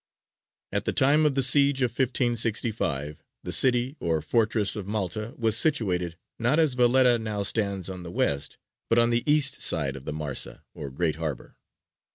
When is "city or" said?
3.51-4.19